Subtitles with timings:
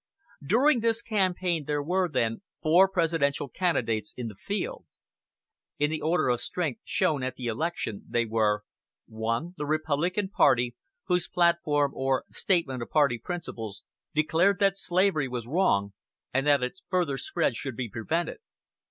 [0.43, 4.85] During this campaign there were, then, four Presidential candidates in the field.
[5.77, 8.63] In the order of strength shown at the election they were:
[9.05, 9.53] 1.
[9.57, 13.83] The Republican party, whose "platform," or statement of party principles,
[14.15, 15.93] declared that slavery was wrong,
[16.33, 18.39] and that its further spread should be prevented.